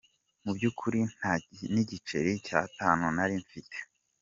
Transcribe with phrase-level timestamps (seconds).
[0.43, 1.33] Mu by’ukuri nta
[1.73, 3.77] n’igiceri cy’atanu nari mfite.